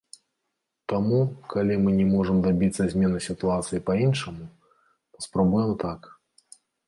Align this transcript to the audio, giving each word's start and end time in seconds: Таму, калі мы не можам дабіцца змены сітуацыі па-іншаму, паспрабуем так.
Таму, 0.93 1.19
калі 1.53 1.75
мы 1.83 1.91
не 1.99 2.07
можам 2.13 2.37
дабіцца 2.47 2.87
змены 2.95 3.17
сітуацыі 3.27 3.83
па-іншаму, 3.89 4.45
паспрабуем 5.19 5.71
так. 5.87 6.01